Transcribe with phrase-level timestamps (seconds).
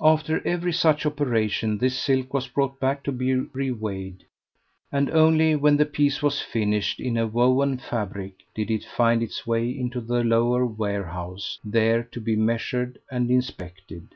[0.00, 4.22] After every such operation this silk was brought back to be reweighed,
[4.92, 9.48] and only when the piece was finished in a woven fabric did it find its
[9.48, 14.14] way into the lower warehouse, there to be measured and inspected.